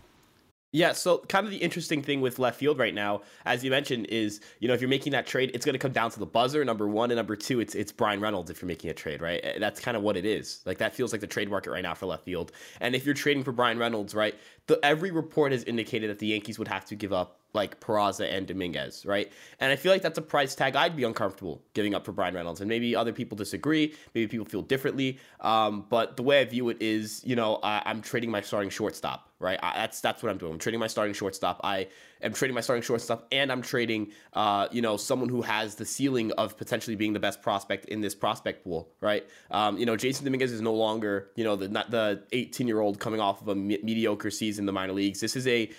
Yeah, 0.73 0.91
so 0.91 1.19
kind 1.29 1.47
of 1.47 1.53
the 1.53 1.59
interesting 1.59 2.03
thing 2.03 2.21
with 2.21 2.41
left 2.41 2.59
field 2.59 2.81
right 2.81 2.93
now, 2.93 3.23
as 3.45 3.63
you 3.63 3.71
mentioned, 3.71 4.07
is 4.07 4.41
you 4.59 4.67
know 4.67 4.75
if 4.75 4.81
you're 4.81 4.91
making 4.91 5.13
that 5.13 5.25
trade, 5.25 5.53
it's 5.55 5.65
going 5.65 5.75
to 5.75 5.79
come 5.79 5.93
down 5.93 6.11
to 6.11 6.19
the 6.19 6.27
buzzer. 6.27 6.65
Number 6.65 6.89
one 6.89 7.13
and 7.13 7.17
number 7.17 7.37
two, 7.37 7.61
it's 7.61 7.77
it's 7.77 7.93
Bryan 7.93 8.21
Reynolds 8.21 8.51
if 8.51 8.61
you're 8.61 8.67
making 8.67 8.91
a 8.91 8.95
trade, 8.95 9.23
right? 9.23 9.41
That's 9.61 9.79
kind 9.79 9.97
of 9.97 10.03
what 10.03 10.17
it 10.17 10.27
is. 10.27 10.63
Like 10.67 10.79
that 10.79 10.93
feels 10.93 11.13
like 11.13 11.21
the 11.21 11.29
trade 11.29 11.49
market 11.49 11.71
right 11.71 11.83
now 11.83 11.95
for 11.95 12.07
left 12.07 12.25
field. 12.25 12.51
And 12.81 12.97
if 12.97 13.07
you're 13.07 13.15
trading 13.15 13.45
for 13.45 13.53
Bryan 13.53 13.79
Reynolds, 13.79 14.17
right, 14.17 14.35
the 14.67 14.85
every 14.85 15.13
report 15.13 15.53
has 15.53 15.63
indicated 15.63 16.11
that 16.11 16.19
the 16.19 16.27
Yankees 16.27 16.59
would 16.59 16.67
have 16.67 16.85
to 16.87 16.97
give 16.97 17.13
up 17.13 17.39
like 17.55 17.81
Peraza 17.81 18.31
and 18.31 18.47
Dominguez, 18.47 19.07
right? 19.07 19.33
And 19.61 19.73
I 19.73 19.77
feel 19.77 19.93
like 19.93 20.03
that's 20.03 20.19
a 20.19 20.23
price 20.23 20.55
tag 20.55 20.77
I'd 20.77 20.97
be 20.97 21.05
uncomfortable 21.05 21.63
giving 21.75 21.95
up 21.95 22.05
for 22.05 22.13
Bryan 22.13 22.35
Reynolds. 22.35 22.61
And 22.61 22.69
maybe 22.69 22.95
other 22.97 23.13
people 23.13 23.37
disagree. 23.37 23.95
Maybe 24.15 24.27
people 24.27 24.47
feel 24.47 24.63
differently. 24.63 25.19
Um, 25.41 25.87
but 25.89 26.17
the 26.17 26.23
way 26.23 26.41
I 26.41 26.45
view 26.45 26.69
it 26.69 26.81
is, 26.81 27.23
you 27.25 27.37
know, 27.37 27.61
I, 27.63 27.83
am 27.91 28.03
trading 28.03 28.31
my 28.31 28.41
starting 28.41 28.71
shortstop, 28.71 29.31
right? 29.39 29.59
I, 29.63 29.77
that's 29.77 30.01
that's 30.01 30.23
what 30.23 30.31
I'm 30.31 30.39
doing. 30.39 30.53
I'm 30.53 30.59
trading 30.59 30.81
my 30.81 30.87
starting 30.87 31.15
shortstop. 31.15 31.61
I 31.63 31.89
am 32.25 32.33
trading 32.33 32.55
my 32.55 32.61
starting 32.61 32.83
shortstop, 32.83 33.27
and 33.31 33.53
I'm 33.53 33.63
trading, 33.63 34.13
uh, 34.33 34.69
you 34.71 34.83
know, 34.83 34.97
someone 34.97 35.29
who 35.29 35.43
has 35.43 35.75
the 35.75 35.85
ceiling 35.85 36.33
of 36.33 36.57
potentially 36.57 36.97
being 36.97 37.13
the 37.13 37.21
best 37.21 37.43
prospect 37.43 37.87
in 37.87 38.01
this 38.01 38.15
prospect 38.15 38.65
pool, 38.65 38.89
right? 39.01 39.27
Um, 39.51 39.79
you 39.79 39.87
know, 39.87 39.97
Jasson 39.97 40.25
Dominguez 40.25 40.53
is 40.53 40.61
no 40.61 40.75
longer, 40.75 41.31
you 41.37 41.45
know, 41.45 41.57
the 41.57 41.69
not 41.69 41.91
the 41.91 42.23
18 42.33 42.67
year 42.67 42.81
old 42.81 42.99
coming 42.99 43.21
off 43.21 43.41
of 43.43 43.49
a 43.49 43.55
me- 43.55 43.81
mediocre 43.83 44.31
season 44.31 44.63
in 44.63 44.67
the 44.67 44.73
minor 44.73 44.93
leagues. 44.93 45.21
This 45.21 45.37
is 45.37 45.47
a 45.47 45.71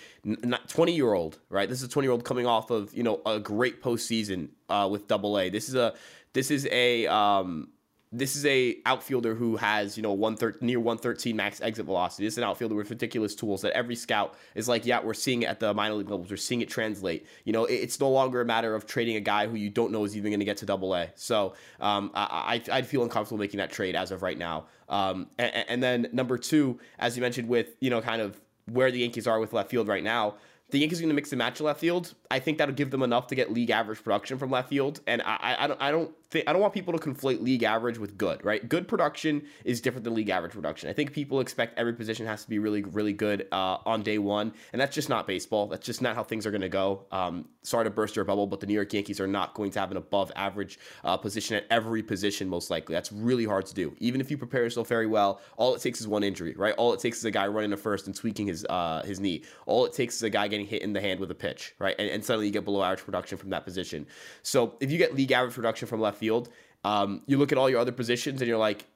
20 0.68 0.92
year 0.92 1.12
old, 1.12 1.38
right? 1.48 1.68
This 1.68 1.78
is 1.78 1.84
a 1.84 1.90
20 1.90 2.06
year 2.06 2.12
old 2.12 2.24
coming 2.24 2.46
off 2.46 2.70
of 2.70 2.94
you 2.94 3.02
know 3.02 3.20
a 3.26 3.38
great 3.38 3.82
postseason 3.82 4.48
uh, 4.68 4.88
with 4.90 5.08
Double 5.08 5.38
A. 5.38 5.50
This 5.50 5.68
is 5.68 5.74
a 5.74 5.94
this 6.32 6.50
is 6.50 6.68
a 6.70 7.06
um, 7.06 7.68
this 8.12 8.36
is 8.36 8.46
a 8.46 8.78
outfielder 8.86 9.34
who 9.34 9.56
has 9.56 9.96
you 9.96 10.02
know 10.02 10.12
one 10.12 10.36
thir- 10.36 10.56
near 10.60 10.78
113 10.78 11.34
max 11.34 11.60
exit 11.60 11.86
velocity. 11.86 12.24
This 12.24 12.34
is 12.34 12.38
an 12.38 12.44
outfielder 12.44 12.74
with 12.74 12.88
ridiculous 12.88 13.34
tools 13.34 13.62
that 13.62 13.72
every 13.72 13.96
scout 13.96 14.36
is 14.54 14.68
like, 14.68 14.86
yeah, 14.86 15.02
we're 15.02 15.14
seeing 15.14 15.42
it 15.42 15.46
at 15.46 15.60
the 15.60 15.74
minor 15.74 15.94
league 15.94 16.08
levels. 16.08 16.30
We're 16.30 16.36
seeing 16.36 16.60
it 16.60 16.68
translate. 16.68 17.26
You 17.44 17.52
know, 17.52 17.64
it's 17.64 17.98
no 17.98 18.08
longer 18.08 18.40
a 18.40 18.44
matter 18.44 18.74
of 18.74 18.86
trading 18.86 19.16
a 19.16 19.20
guy 19.20 19.46
who 19.46 19.56
you 19.56 19.70
don't 19.70 19.90
know 19.90 20.04
is 20.04 20.16
even 20.16 20.30
going 20.30 20.40
to 20.40 20.46
get 20.46 20.58
to 20.58 20.66
Double 20.66 20.94
A. 20.94 21.10
So 21.14 21.54
um, 21.80 22.10
I, 22.14 22.62
would 22.68 22.86
feel 22.86 23.02
uncomfortable 23.02 23.38
making 23.38 23.58
that 23.58 23.70
trade 23.70 23.96
as 23.96 24.12
of 24.12 24.22
right 24.22 24.38
now. 24.38 24.66
Um, 24.88 25.28
and, 25.38 25.64
and 25.68 25.82
then 25.82 26.08
number 26.12 26.38
two, 26.38 26.78
as 26.98 27.16
you 27.16 27.22
mentioned, 27.22 27.48
with 27.48 27.74
you 27.80 27.90
know 27.90 28.00
kind 28.00 28.22
of 28.22 28.40
where 28.66 28.90
the 28.90 29.00
Yankees 29.00 29.26
are 29.26 29.40
with 29.40 29.52
left 29.52 29.70
field 29.70 29.88
right 29.88 30.02
now 30.02 30.36
the 30.70 30.78
Yankees 30.78 30.98
are 30.98 31.02
going 31.02 31.10
to 31.10 31.14
mix 31.14 31.30
and 31.32 31.38
match 31.38 31.60
left 31.60 31.80
field. 31.80 32.14
I 32.30 32.40
think 32.40 32.58
that'll 32.58 32.74
give 32.74 32.90
them 32.90 33.02
enough 33.02 33.28
to 33.28 33.34
get 33.34 33.52
league 33.52 33.70
average 33.70 34.02
production 34.02 34.36
from 34.38 34.50
left 34.50 34.68
field, 34.68 35.00
and 35.06 35.22
I, 35.22 35.56
I 35.60 35.66
don't 35.66 35.80
I 35.80 35.90
don't 35.90 36.25
I 36.34 36.52
don't 36.52 36.60
want 36.60 36.74
people 36.74 36.96
to 36.96 36.98
conflate 36.98 37.40
league 37.40 37.62
average 37.62 37.98
with 37.98 38.18
good, 38.18 38.44
right? 38.44 38.68
Good 38.68 38.88
production 38.88 39.42
is 39.64 39.80
different 39.80 40.04
than 40.04 40.14
league 40.14 40.28
average 40.28 40.52
production. 40.52 40.90
I 40.90 40.92
think 40.92 41.12
people 41.12 41.40
expect 41.40 41.78
every 41.78 41.92
position 41.92 42.26
has 42.26 42.42
to 42.42 42.50
be 42.50 42.58
really, 42.58 42.82
really 42.82 43.12
good 43.12 43.46
uh, 43.52 43.78
on 43.86 44.02
day 44.02 44.18
one, 44.18 44.52
and 44.72 44.80
that's 44.80 44.94
just 44.94 45.08
not 45.08 45.26
baseball. 45.26 45.66
That's 45.68 45.86
just 45.86 46.02
not 46.02 46.16
how 46.16 46.24
things 46.24 46.46
are 46.46 46.50
going 46.50 46.62
to 46.62 46.68
go. 46.68 47.06
Um, 47.12 47.48
sorry 47.62 47.84
to 47.84 47.90
burst 47.90 48.16
your 48.16 48.24
bubble, 48.24 48.46
but 48.46 48.60
the 48.60 48.66
New 48.66 48.74
York 48.74 48.92
Yankees 48.92 49.20
are 49.20 49.26
not 49.26 49.54
going 49.54 49.70
to 49.70 49.80
have 49.80 49.90
an 49.90 49.96
above 49.96 50.32
average 50.34 50.78
uh, 51.04 51.16
position 51.16 51.56
at 51.56 51.64
every 51.70 52.02
position, 52.02 52.48
most 52.48 52.70
likely. 52.70 52.94
That's 52.94 53.12
really 53.12 53.44
hard 53.44 53.66
to 53.66 53.74
do. 53.74 53.94
Even 53.98 54.20
if 54.20 54.30
you 54.30 54.36
prepare 54.36 54.64
yourself 54.64 54.88
very 54.88 55.06
well, 55.06 55.40
all 55.56 55.74
it 55.74 55.80
takes 55.80 56.00
is 56.00 56.08
one 56.08 56.24
injury, 56.24 56.54
right? 56.56 56.74
All 56.76 56.92
it 56.92 57.00
takes 57.00 57.18
is 57.18 57.24
a 57.24 57.30
guy 57.30 57.46
running 57.46 57.70
to 57.70 57.76
first 57.76 58.06
and 58.06 58.16
tweaking 58.16 58.48
his 58.48 58.66
uh, 58.68 59.02
his 59.04 59.20
knee. 59.20 59.44
All 59.66 59.86
it 59.86 59.92
takes 59.92 60.16
is 60.16 60.22
a 60.24 60.30
guy 60.30 60.48
getting 60.48 60.66
hit 60.66 60.82
in 60.82 60.92
the 60.92 61.00
hand 61.00 61.20
with 61.20 61.30
a 61.30 61.34
pitch, 61.34 61.74
right? 61.78 61.94
And, 61.98 62.10
and 62.10 62.24
suddenly 62.24 62.46
you 62.46 62.52
get 62.52 62.64
below 62.64 62.82
average 62.82 63.04
production 63.04 63.38
from 63.38 63.50
that 63.50 63.64
position. 63.64 64.06
So 64.42 64.74
if 64.80 64.90
you 64.90 64.98
get 64.98 65.14
league 65.14 65.32
average 65.32 65.54
production 65.54 65.86
from 65.86 66.00
left 66.00 66.15
field, 66.16 66.48
um, 66.84 67.22
you 67.26 67.38
look 67.38 67.52
at 67.52 67.58
all 67.58 67.68
your 67.70 67.80
other 67.80 67.92
positions 67.92 68.40
and 68.40 68.48
you're 68.48 68.58
like, 68.58 68.86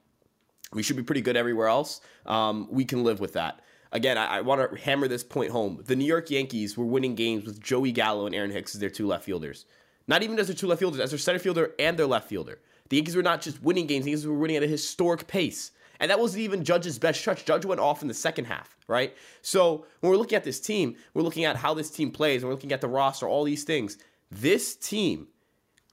we 0.73 0.83
should 0.83 0.95
be 0.95 1.03
pretty 1.03 1.21
good 1.21 1.35
everywhere 1.35 1.67
else. 1.67 2.01
Um, 2.25 2.67
we 2.71 2.85
can 2.85 3.03
live 3.03 3.19
with 3.19 3.33
that. 3.33 3.61
Again, 3.91 4.17
I, 4.17 4.37
I 4.37 4.41
want 4.41 4.71
to 4.71 4.81
hammer 4.81 5.07
this 5.07 5.23
point 5.23 5.51
home. 5.51 5.83
The 5.85 5.95
New 5.95 6.05
York 6.05 6.29
Yankees 6.29 6.77
were 6.77 6.85
winning 6.85 7.15
games 7.15 7.45
with 7.45 7.61
Joey 7.61 7.91
Gallo 7.91 8.25
and 8.25 8.33
Aaron 8.33 8.51
Hicks 8.51 8.73
as 8.73 8.79
their 8.79 8.89
two 8.89 9.07
left 9.07 9.25
fielders. 9.25 9.65
Not 10.07 10.23
even 10.23 10.39
as 10.39 10.47
their 10.47 10.55
two 10.55 10.67
left 10.67 10.79
fielders, 10.79 11.01
as 11.01 11.11
their 11.11 11.19
center 11.19 11.39
fielder 11.39 11.71
and 11.77 11.97
their 11.97 12.07
left 12.07 12.29
fielder. 12.29 12.59
The 12.89 12.97
Yankees 12.97 13.15
were 13.15 13.23
not 13.23 13.41
just 13.41 13.61
winning 13.61 13.87
games, 13.87 14.05
the 14.05 14.11
Yankees 14.11 14.27
were 14.27 14.33
winning 14.33 14.57
at 14.57 14.63
a 14.63 14.67
historic 14.67 15.27
pace. 15.27 15.71
And 15.99 16.09
that 16.09 16.19
wasn't 16.19 16.41
even 16.41 16.63
Judge's 16.63 16.97
best 16.97 17.23
touch. 17.23 17.45
Judge 17.45 17.63
went 17.63 17.79
off 17.79 18.01
in 18.01 18.07
the 18.07 18.13
second 18.13 18.45
half, 18.45 18.75
right? 18.87 19.15
So 19.43 19.85
when 19.99 20.09
we're 20.09 20.17
looking 20.17 20.35
at 20.35 20.43
this 20.43 20.59
team, 20.59 20.95
we're 21.13 21.21
looking 21.21 21.45
at 21.45 21.57
how 21.57 21.73
this 21.75 21.91
team 21.91 22.11
plays, 22.11 22.41
and 22.41 22.49
we're 22.49 22.55
looking 22.55 22.71
at 22.71 22.81
the 22.81 22.87
roster, 22.87 23.27
all 23.27 23.43
these 23.43 23.63
things. 23.63 23.97
This 24.31 24.75
team 24.75 25.27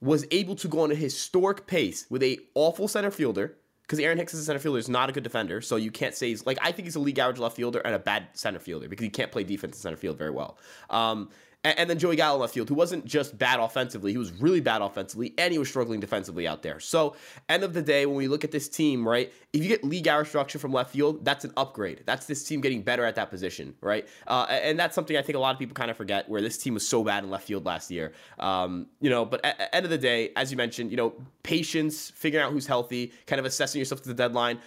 was 0.00 0.26
able 0.30 0.54
to 0.56 0.68
go 0.68 0.80
on 0.80 0.92
a 0.92 0.94
historic 0.94 1.66
pace 1.66 2.06
with 2.08 2.22
a 2.22 2.38
awful 2.54 2.88
center 2.88 3.10
fielder 3.10 3.56
because 3.82 3.98
Aaron 3.98 4.18
Hicks 4.18 4.34
is 4.34 4.40
a 4.40 4.44
center 4.44 4.58
fielder 4.58 4.78
is 4.78 4.88
not 4.88 5.08
a 5.08 5.12
good 5.12 5.24
defender, 5.24 5.62
so 5.62 5.76
you 5.76 5.90
can't 5.90 6.14
say 6.14 6.28
he's 6.28 6.44
like 6.44 6.58
I 6.60 6.72
think 6.72 6.86
he's 6.86 6.96
a 6.96 7.00
league 7.00 7.18
average 7.18 7.38
left 7.38 7.56
fielder 7.56 7.80
and 7.80 7.94
a 7.94 7.98
bad 7.98 8.28
center 8.34 8.58
fielder 8.58 8.88
because 8.88 9.04
he 9.04 9.10
can't 9.10 9.32
play 9.32 9.44
defense 9.44 9.76
in 9.76 9.80
center 9.80 9.96
field 9.96 10.18
very 10.18 10.30
well. 10.30 10.58
Um, 10.90 11.30
and, 11.64 11.90
then 11.90 11.98
Joey 11.98 12.16
Gallo 12.16 12.38
left 12.38 12.54
field, 12.54 12.68
who 12.68 12.74
wasn't 12.74 13.04
just 13.04 13.36
bad 13.36 13.58
offensively, 13.58 14.12
he 14.12 14.18
was 14.18 14.32
really 14.32 14.60
bad 14.60 14.80
offensively, 14.80 15.34
and 15.38 15.52
he 15.52 15.58
was 15.58 15.68
struggling 15.68 15.98
defensively 15.98 16.46
out 16.46 16.62
there. 16.62 16.78
So, 16.78 17.16
end 17.48 17.64
of 17.64 17.74
the 17.74 17.82
day, 17.82 18.06
when 18.06 18.16
we 18.16 18.28
look 18.28 18.44
at 18.44 18.52
this 18.52 18.68
team, 18.68 19.06
right, 19.06 19.32
if 19.52 19.62
you 19.62 19.68
get 19.68 19.82
league 19.82 20.06
average 20.06 20.30
production 20.30 20.60
from 20.60 20.72
left 20.72 20.92
field, 20.92 21.24
that's 21.24 21.44
an 21.44 21.52
upgrade. 21.56 22.02
That's 22.06 22.26
this 22.26 22.44
team 22.44 22.60
getting 22.60 22.82
better 22.82 23.04
at 23.04 23.16
that 23.16 23.30
position, 23.30 23.74
right? 23.80 24.06
Uh, 24.26 24.46
and 24.48 24.78
that's 24.78 24.94
something 24.94 25.16
I 25.16 25.22
think 25.22 25.36
a 25.36 25.40
lot 25.40 25.54
of 25.54 25.58
people 25.58 25.74
kind 25.74 25.90
of 25.90 25.96
forget, 25.96 26.28
where 26.28 26.40
this 26.40 26.58
team 26.58 26.74
was 26.74 26.86
so 26.86 27.02
bad 27.02 27.24
in 27.24 27.30
left 27.30 27.46
field 27.46 27.66
last 27.66 27.90
year. 27.90 28.12
Um, 28.38 28.86
you 29.00 29.10
know, 29.10 29.24
but 29.24 29.44
at, 29.44 29.60
at 29.60 29.74
end 29.74 29.84
of 29.84 29.90
the 29.90 29.98
day, 29.98 30.30
as 30.36 30.52
you 30.52 30.56
mentioned, 30.56 30.90
you 30.92 30.96
know, 30.96 31.14
patience, 31.42 32.10
figuring 32.10 32.46
out 32.46 32.52
who's 32.52 32.66
healthy, 32.66 33.12
kind 33.26 33.40
of 33.40 33.46
assessing 33.46 33.80
yourself 33.80 34.02
to 34.02 34.08
the 34.08 34.14
deadline 34.14 34.60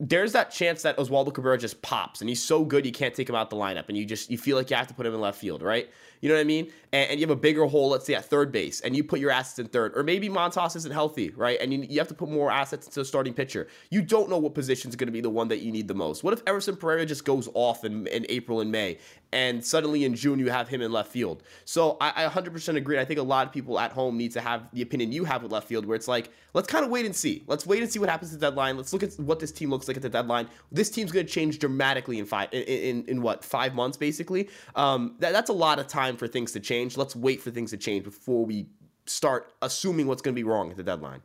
there's 0.00 0.32
that 0.32 0.50
chance 0.50 0.82
that 0.82 0.96
Oswaldo 0.96 1.32
Cabrera 1.32 1.56
just 1.56 1.80
pops 1.80 2.20
and 2.20 2.28
he's 2.28 2.42
so 2.42 2.64
good 2.64 2.84
you 2.84 2.92
can't 2.92 3.14
take 3.14 3.28
him 3.28 3.36
out 3.36 3.48
the 3.48 3.56
lineup 3.56 3.88
and 3.88 3.96
you 3.96 4.04
just 4.04 4.30
you 4.30 4.36
feel 4.36 4.56
like 4.56 4.68
you 4.70 4.76
have 4.76 4.88
to 4.88 4.94
put 4.94 5.06
him 5.06 5.14
in 5.14 5.20
left 5.20 5.38
field, 5.38 5.62
right? 5.62 5.88
You 6.24 6.30
know 6.30 6.36
what 6.36 6.40
I 6.40 6.44
mean? 6.44 6.72
And, 6.90 7.10
and 7.10 7.20
you 7.20 7.26
have 7.26 7.36
a 7.36 7.38
bigger 7.38 7.66
hole, 7.66 7.90
let's 7.90 8.06
say 8.06 8.14
at 8.14 8.24
third 8.24 8.50
base, 8.50 8.80
and 8.80 8.96
you 8.96 9.04
put 9.04 9.20
your 9.20 9.30
assets 9.30 9.58
in 9.58 9.66
third, 9.66 9.92
or 9.94 10.02
maybe 10.02 10.30
Montas 10.30 10.74
isn't 10.74 10.90
healthy, 10.90 11.28
right? 11.36 11.58
And 11.60 11.70
you, 11.70 11.86
you 11.86 11.98
have 11.98 12.08
to 12.08 12.14
put 12.14 12.30
more 12.30 12.50
assets 12.50 12.86
into 12.86 13.00
the 13.00 13.04
starting 13.04 13.34
pitcher. 13.34 13.68
You 13.90 14.00
don't 14.00 14.30
know 14.30 14.38
what 14.38 14.54
position 14.54 14.88
is 14.88 14.96
going 14.96 15.08
to 15.08 15.12
be 15.12 15.20
the 15.20 15.28
one 15.28 15.48
that 15.48 15.58
you 15.58 15.70
need 15.70 15.86
the 15.86 15.94
most. 15.94 16.24
What 16.24 16.32
if 16.32 16.40
Everson 16.46 16.76
Pereira 16.76 17.04
just 17.04 17.26
goes 17.26 17.50
off 17.52 17.84
in, 17.84 18.06
in 18.06 18.24
April 18.30 18.62
and 18.62 18.72
May, 18.72 18.96
and 19.32 19.62
suddenly 19.62 20.04
in 20.04 20.14
June 20.14 20.38
you 20.38 20.48
have 20.48 20.66
him 20.66 20.80
in 20.80 20.92
left 20.92 21.12
field? 21.12 21.42
So 21.66 21.98
I, 22.00 22.24
I 22.24 22.28
100% 22.30 22.74
agree. 22.76 22.98
I 22.98 23.04
think 23.04 23.20
a 23.20 23.22
lot 23.22 23.46
of 23.46 23.52
people 23.52 23.78
at 23.78 23.92
home 23.92 24.16
need 24.16 24.32
to 24.32 24.40
have 24.40 24.62
the 24.72 24.80
opinion 24.80 25.12
you 25.12 25.24
have 25.24 25.42
with 25.42 25.52
left 25.52 25.68
field, 25.68 25.84
where 25.84 25.96
it's 25.96 26.08
like, 26.08 26.30
let's 26.54 26.68
kind 26.68 26.86
of 26.86 26.90
wait 26.90 27.04
and 27.04 27.14
see. 27.14 27.44
Let's 27.46 27.66
wait 27.66 27.82
and 27.82 27.92
see 27.92 27.98
what 27.98 28.08
happens 28.08 28.32
at 28.32 28.40
the 28.40 28.46
deadline. 28.46 28.78
Let's 28.78 28.94
look 28.94 29.02
at 29.02 29.12
what 29.18 29.40
this 29.40 29.52
team 29.52 29.68
looks 29.68 29.88
like 29.88 29.98
at 29.98 30.02
the 30.02 30.08
deadline. 30.08 30.48
This 30.72 30.88
team's 30.88 31.12
going 31.12 31.26
to 31.26 31.30
change 31.30 31.58
dramatically 31.58 32.18
in 32.18 32.24
five 32.24 32.48
in, 32.50 32.62
in, 32.62 33.04
in 33.08 33.20
what 33.20 33.44
five 33.44 33.74
months 33.74 33.98
basically. 33.98 34.48
Um, 34.74 35.16
that, 35.18 35.32
that's 35.32 35.50
a 35.50 35.54
lot 35.54 35.78
of 35.78 35.86
time 35.86 36.13
for 36.16 36.28
things 36.28 36.52
to 36.52 36.60
change. 36.60 36.96
Let's 36.96 37.16
wait 37.16 37.40
for 37.40 37.50
things 37.50 37.70
to 37.70 37.76
change 37.76 38.04
before 38.04 38.44
we 38.44 38.66
start 39.06 39.52
assuming 39.62 40.06
what's 40.06 40.22
going 40.22 40.34
to 40.34 40.38
be 40.38 40.44
wrong 40.44 40.70
at 40.70 40.76
the 40.76 40.82
deadline. 40.82 41.22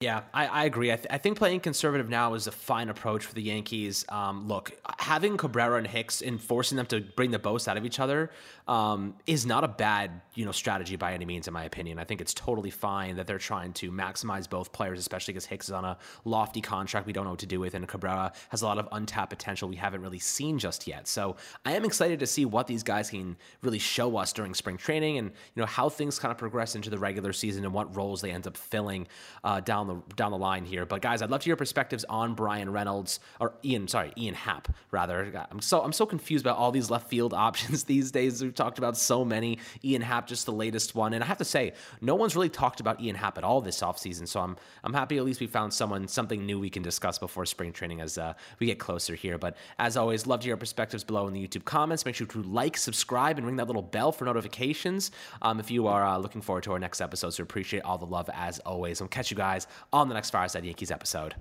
Yeah, 0.00 0.24
I, 0.34 0.46
I 0.46 0.64
agree. 0.66 0.92
I, 0.92 0.96
th- 0.96 1.06
I, 1.08 1.16
think 1.16 1.38
playing 1.38 1.60
conservative 1.60 2.10
now 2.10 2.34
is 2.34 2.46
a 2.46 2.52
fine 2.52 2.90
approach 2.90 3.24
for 3.24 3.32
the 3.32 3.40
Yankees. 3.40 4.04
Um, 4.10 4.46
look, 4.46 4.72
having 4.98 5.38
Cabrera 5.38 5.78
and 5.78 5.86
Hicks 5.86 6.20
and 6.20 6.38
forcing 6.38 6.76
them 6.76 6.84
to 6.88 7.00
bring 7.00 7.30
the 7.30 7.40
most 7.42 7.66
out 7.66 7.78
of 7.78 7.86
each 7.86 7.98
other 7.98 8.30
um, 8.68 9.14
is 9.26 9.46
not 9.46 9.64
a 9.64 9.68
bad 9.68 10.20
you 10.34 10.44
know 10.44 10.52
strategy 10.52 10.96
by 10.96 11.14
any 11.14 11.24
means, 11.24 11.48
in 11.48 11.54
my 11.54 11.64
opinion. 11.64 11.98
I 11.98 12.04
think 12.04 12.20
it's 12.20 12.34
totally 12.34 12.68
fine 12.68 13.16
that 13.16 13.26
they're 13.26 13.38
trying 13.38 13.72
to 13.74 13.90
maximize 13.90 14.50
both 14.50 14.70
players, 14.70 14.98
especially 14.98 15.32
because 15.32 15.46
Hicks 15.46 15.68
is 15.68 15.72
on 15.72 15.86
a 15.86 15.96
lofty 16.26 16.60
contract 16.60 17.06
we 17.06 17.14
don't 17.14 17.24
know 17.24 17.30
what 17.30 17.38
to 17.38 17.46
do 17.46 17.58
with, 17.58 17.72
and 17.72 17.88
Cabrera 17.88 18.34
has 18.50 18.60
a 18.60 18.66
lot 18.66 18.76
of 18.76 18.86
untapped 18.92 19.30
potential 19.30 19.66
we 19.66 19.76
haven't 19.76 20.02
really 20.02 20.18
seen 20.18 20.58
just 20.58 20.86
yet. 20.86 21.08
So 21.08 21.36
I 21.64 21.72
am 21.72 21.86
excited 21.86 22.20
to 22.20 22.26
see 22.26 22.44
what 22.44 22.66
these 22.66 22.82
guys 22.82 23.08
can 23.08 23.34
really 23.62 23.78
show 23.78 24.18
us 24.18 24.34
during 24.34 24.52
spring 24.52 24.76
training, 24.76 25.16
and 25.16 25.30
you 25.54 25.62
know 25.62 25.66
how 25.66 25.88
things 25.88 26.18
kind 26.18 26.32
of 26.32 26.36
progress 26.36 26.74
into 26.74 26.90
the 26.90 26.98
regular 26.98 27.32
season 27.32 27.64
and 27.64 27.72
what 27.72 27.96
roles 27.96 28.20
they 28.20 28.30
end 28.30 28.46
up 28.46 28.58
filling 28.58 29.08
uh, 29.42 29.60
down 29.60 29.85
down 29.86 30.02
the 30.08 30.14
down 30.14 30.32
the 30.32 30.38
line 30.38 30.64
here. 30.64 30.84
But 30.84 31.02
guys, 31.02 31.22
I'd 31.22 31.30
love 31.30 31.40
to 31.40 31.44
hear 31.44 31.50
your 31.52 31.56
perspectives 31.56 32.04
on 32.08 32.34
Bryan 32.34 32.70
Reynolds 32.70 33.20
or 33.40 33.54
Ian, 33.64 33.88
sorry, 33.88 34.12
Ian 34.16 34.34
Happ 34.34 34.68
rather. 34.90 35.46
I'm 35.50 35.60
so 35.60 35.82
I'm 35.82 35.92
so 35.92 36.06
confused 36.06 36.44
about 36.44 36.56
all 36.56 36.70
these 36.72 36.90
left 36.90 37.08
field 37.08 37.32
options 37.46 37.84
these 37.84 38.10
days. 38.10 38.42
We've 38.42 38.54
talked 38.54 38.78
about 38.78 38.96
so 38.96 39.24
many. 39.24 39.58
Ian 39.84 40.02
Happ, 40.02 40.26
just 40.26 40.46
the 40.46 40.52
latest 40.52 40.94
one, 40.94 41.12
and 41.12 41.22
I 41.22 41.26
have 41.26 41.38
to 41.38 41.44
say, 41.44 41.72
no 42.00 42.14
one's 42.14 42.34
really 42.34 42.48
talked 42.48 42.80
about 42.80 43.00
Ian 43.00 43.16
Happ 43.16 43.38
at 43.38 43.44
all 43.44 43.60
this 43.60 43.80
offseason. 43.80 44.26
So 44.28 44.40
I'm 44.40 44.56
I'm 44.84 44.92
happy 44.92 45.18
at 45.18 45.24
least 45.24 45.40
we 45.40 45.46
found 45.46 45.72
someone 45.72 46.08
something 46.08 46.44
new 46.44 46.58
we 46.58 46.70
can 46.70 46.82
discuss 46.82 47.18
before 47.18 47.46
spring 47.46 47.72
training 47.72 48.00
as 48.00 48.18
uh, 48.18 48.34
we 48.58 48.66
get 48.66 48.78
closer 48.78 49.14
here. 49.14 49.38
But 49.38 49.56
as 49.78 49.96
always, 49.96 50.26
love 50.26 50.40
to 50.40 50.44
hear 50.44 50.50
your 50.50 50.56
perspectives 50.56 51.04
below 51.04 51.26
in 51.26 51.34
the 51.34 51.46
YouTube 51.46 51.64
comments. 51.64 52.04
Make 52.04 52.14
sure 52.14 52.26
to 52.26 52.42
like, 52.42 52.76
subscribe, 52.76 53.38
and 53.38 53.46
ring 53.46 53.56
that 53.56 53.66
little 53.66 53.82
bell 53.82 54.12
for 54.12 54.24
notifications. 54.24 55.10
Um, 55.42 55.60
if 55.60 55.70
you 55.70 55.86
are 55.86 56.04
uh, 56.04 56.18
looking 56.18 56.40
forward 56.40 56.64
to 56.64 56.72
our 56.72 56.78
next 56.78 57.00
episode, 57.00 57.30
so 57.30 57.42
appreciate 57.42 57.82
all 57.82 57.98
the 57.98 58.06
love 58.06 58.28
as 58.32 58.58
always. 58.60 59.00
I'll 59.00 59.08
catch 59.08 59.30
you 59.30 59.36
guys 59.36 59.66
on 59.92 60.08
the 60.08 60.14
next 60.14 60.30
Fireside 60.30 60.64
Yankees 60.64 60.90
episode. 60.90 61.34